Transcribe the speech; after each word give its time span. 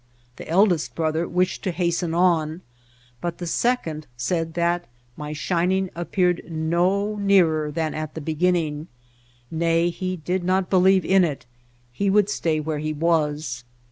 The 0.37 0.49
eldest 0.49 0.95
brother 0.95 1.27
wished 1.27 1.61
to 1.61 1.69
hasten 1.69 2.15
on, 2.15 2.61
but 3.21 3.37
the 3.37 3.45
second 3.45 4.07
said 4.17 4.55
that 4.55 4.85
my 5.15 5.31
shining 5.31 5.91
appeared 5.93 6.41
no 6.49 7.17
nearer 7.17 7.69
than 7.69 7.93
at 7.93 8.15
the 8.15 8.19
beginning. 8.21 8.87
Nay, 9.51 9.91
he 9.91 10.17
did 10.17 10.43
not 10.43 10.71
believe 10.71 11.05
in 11.05 11.23
it, 11.23 11.45
he 11.91 12.09
would 12.09 12.31
stay 12.31 12.59
where 12.59 12.79
he 12.79 12.93
was. 12.93 13.63